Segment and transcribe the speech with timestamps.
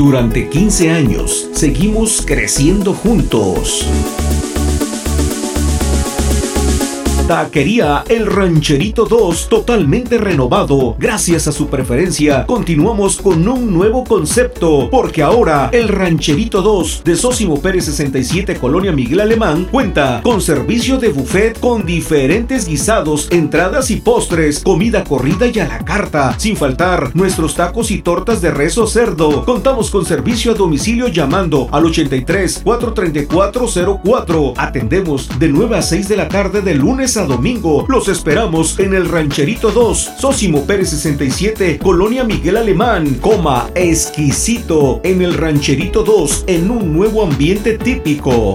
[0.00, 3.86] Durante 15 años, seguimos creciendo juntos.
[7.30, 10.96] Taquería El Rancherito 2, totalmente renovado.
[10.98, 17.14] Gracias a su preferencia, continuamos con un nuevo concepto, porque ahora El Rancherito 2 de
[17.14, 23.92] Sósimo Pérez 67, Colonia Miguel Alemán, cuenta con servicio de buffet con diferentes guisados, entradas
[23.92, 28.50] y postres, comida corrida y a la carta, sin faltar nuestros tacos y tortas de
[28.50, 29.44] res o cerdo.
[29.44, 34.54] Contamos con servicio a domicilio llamando al 83 434 04.
[34.56, 37.84] Atendemos de 9 a 6 de la tarde de lunes a domingo.
[37.88, 43.16] Los esperamos en el Rancherito 2, Sósimo Pérez 67, Colonia Miguel Alemán.
[43.20, 48.54] Coma exquisito en el Rancherito 2 en un nuevo ambiente típico.